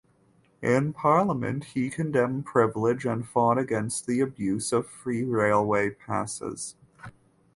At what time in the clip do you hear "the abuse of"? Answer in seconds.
4.07-4.87